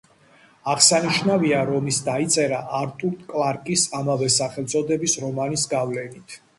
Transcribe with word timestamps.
აღსანიშნავია, 0.71 1.59
რომ 1.71 1.91
ის 1.91 2.01
დაიწერა 2.09 2.63
არტურ 2.79 3.15
კლარკის 3.31 3.87
ამავე 4.03 4.35
სახელწოდების 4.41 5.19
რომანის 5.25 5.73
გავლენით. 5.79 6.41